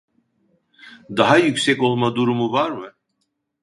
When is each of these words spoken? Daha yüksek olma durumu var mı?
Daha 1.09 1.37
yüksek 1.37 1.81
olma 1.83 2.15
durumu 2.15 2.51
var 2.51 2.71
mı? 2.71 2.93